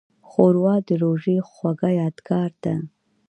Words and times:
ښوروا 0.29 0.75
د 0.87 0.89
روژې 1.03 1.37
خوږه 1.49 1.89
یادګار 2.01 2.51
ده. 2.63 2.75